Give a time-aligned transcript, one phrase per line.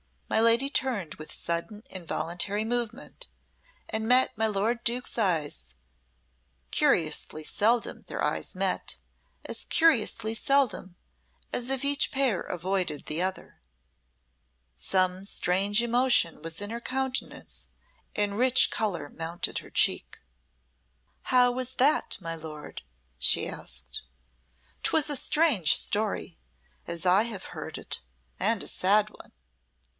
[0.29, 3.27] My lady turned with sudden involuntary movement
[3.89, 5.75] and met my lord Duke's eyes
[6.71, 8.97] (curiously seldom their eyes met,
[9.45, 10.95] as curiously seldom
[11.53, 13.61] as if each pair avoided the other).
[14.75, 17.69] Some strange emotion was in her countenance
[18.15, 20.17] and rich colour mounted her cheek.
[21.23, 22.81] "How was that, my lord?"
[23.19, 24.01] she asked.
[24.81, 26.39] "'Twas a strange story,
[26.87, 28.01] as I have heard it
[28.39, 29.33] and a sad one."